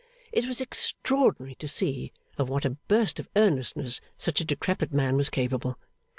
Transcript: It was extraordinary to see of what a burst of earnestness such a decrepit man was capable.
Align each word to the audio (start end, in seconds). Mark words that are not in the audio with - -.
It 0.31 0.47
was 0.47 0.59
extraordinary 0.59 1.53
to 1.53 1.67
see 1.67 2.11
of 2.35 2.49
what 2.49 2.65
a 2.65 2.71
burst 2.71 3.19
of 3.19 3.29
earnestness 3.35 4.01
such 4.17 4.41
a 4.41 4.45
decrepit 4.45 4.91
man 4.91 5.15
was 5.15 5.29
capable. 5.29 5.77